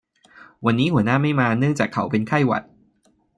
[0.65, 2.63] วันนี้หัวหน้าไม่มาเนื่องจากเขาเป็นไข้หวัด